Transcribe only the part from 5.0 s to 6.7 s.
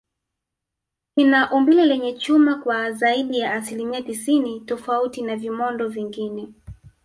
na vimondo vingine